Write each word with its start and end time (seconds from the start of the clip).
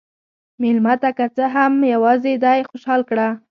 مېلمه 0.61 0.93
ته 1.01 1.09
که 1.17 1.25
څه 1.35 1.45
هم 1.55 1.73
یواځې 1.93 2.33
دی، 2.43 2.59
خوشحال 2.69 3.01
کړه. 3.09 3.27